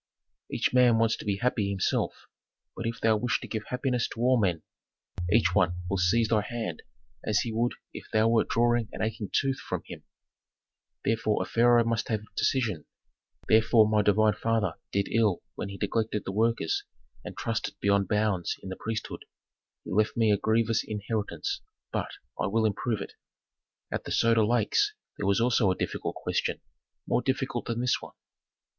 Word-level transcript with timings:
"Each 0.49 0.73
man 0.73 0.97
wants 0.97 1.15
to 1.17 1.25
be 1.25 1.35
happy 1.37 1.69
himself; 1.69 2.25
but 2.75 2.87
if 2.87 2.99
thou 2.99 3.17
wish 3.17 3.39
to 3.39 3.47
give 3.47 3.65
happiness 3.67 4.07
to 4.09 4.19
all 4.21 4.41
men, 4.41 4.63
each 5.31 5.53
one 5.53 5.75
will 5.87 5.99
seize 5.99 6.27
thy 6.29 6.41
hand 6.41 6.81
as 7.23 7.41
he 7.41 7.53
would 7.53 7.75
if 7.93 8.07
thou 8.11 8.27
wert 8.27 8.47
drawing 8.49 8.89
an 8.93 9.03
aching 9.03 9.29
tooth 9.31 9.59
from 9.59 9.83
him. 9.85 10.01
"Therefore 11.05 11.43
a 11.43 11.45
pharaoh 11.45 11.83
must 11.83 12.07
have 12.07 12.23
decision. 12.35 12.85
Therefore 13.47 13.87
my 13.87 14.01
divine 14.01 14.33
father 14.33 14.73
did 14.91 15.07
ill 15.07 15.43
when 15.53 15.69
he 15.69 15.77
neglected 15.79 16.23
the 16.25 16.31
workers 16.31 16.83
and 17.23 17.37
trusted 17.37 17.75
beyond 17.79 18.07
bounds 18.07 18.55
in 18.63 18.69
the 18.69 18.75
priesthood. 18.75 19.23
He 19.83 19.91
left 19.91 20.17
me 20.17 20.31
a 20.31 20.35
grievous 20.37 20.83
inheritance, 20.83 21.61
but 21.91 22.09
I 22.41 22.47
will 22.47 22.65
improve 22.65 23.01
it. 23.01 23.13
"At 23.91 24.05
the 24.05 24.11
Soda 24.11 24.43
Lakes 24.43 24.95
there 25.17 25.27
was 25.27 25.39
also 25.39 25.69
a 25.69 25.75
difficult 25.77 26.15
question, 26.15 26.59
more 27.05 27.21
difficult 27.21 27.67
than 27.67 27.81
this 27.81 28.01
one. 28.01 28.13